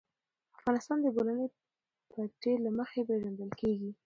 [0.57, 1.39] افغانستان د د بولان
[2.11, 3.91] پټي له مخې پېژندل کېږي.